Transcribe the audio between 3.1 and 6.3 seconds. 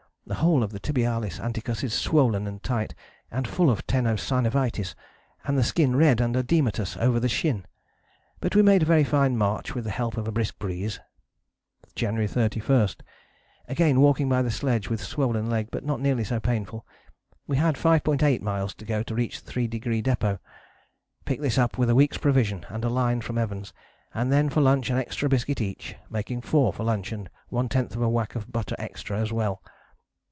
and full of teno synovitis, and the skin red